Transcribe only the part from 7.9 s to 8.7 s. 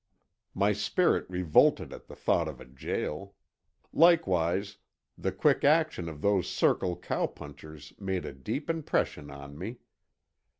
made a deep